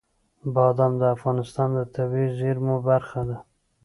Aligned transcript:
بادام 0.53 0.93
د 1.01 1.03
افغانستان 1.15 1.69
د 1.75 1.79
طبیعي 1.95 2.29
زیرمو 2.39 2.75
برخه 2.89 3.21
ده. 3.29 3.37